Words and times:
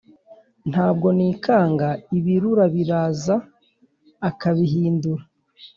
ntabwo 0.71 1.07
nikanga, 1.17 1.89
ibirura 2.17 2.65
biraza 2.75 3.35
akabihinda 4.29 5.09